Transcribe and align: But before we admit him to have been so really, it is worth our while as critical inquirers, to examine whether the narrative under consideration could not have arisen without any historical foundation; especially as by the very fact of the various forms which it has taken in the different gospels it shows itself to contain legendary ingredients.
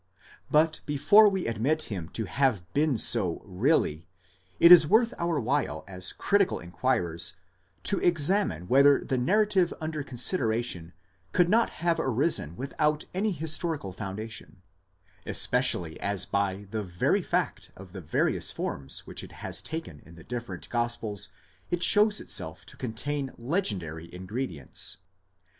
But 0.49 0.79
before 0.87 1.29
we 1.29 1.45
admit 1.45 1.83
him 1.83 2.09
to 2.13 2.25
have 2.25 2.63
been 2.73 2.97
so 2.97 3.39
really, 3.45 4.07
it 4.59 4.71
is 4.71 4.87
worth 4.87 5.13
our 5.19 5.39
while 5.39 5.85
as 5.87 6.11
critical 6.13 6.57
inquirers, 6.59 7.35
to 7.83 7.99
examine 7.99 8.67
whether 8.67 9.03
the 9.05 9.19
narrative 9.19 9.71
under 9.79 10.01
consideration 10.01 10.93
could 11.33 11.49
not 11.49 11.69
have 11.85 11.99
arisen 11.99 12.55
without 12.55 13.03
any 13.13 13.31
historical 13.31 13.93
foundation; 13.93 14.63
especially 15.27 15.99
as 16.01 16.25
by 16.25 16.65
the 16.71 16.81
very 16.81 17.21
fact 17.21 17.69
of 17.77 17.91
the 17.91 18.01
various 18.01 18.49
forms 18.49 19.05
which 19.05 19.23
it 19.23 19.33
has 19.33 19.61
taken 19.61 19.99
in 20.03 20.15
the 20.15 20.23
different 20.23 20.67
gospels 20.71 21.29
it 21.69 21.83
shows 21.83 22.19
itself 22.19 22.65
to 22.65 22.75
contain 22.75 23.33
legendary 23.37 24.11
ingredients. 24.11 24.97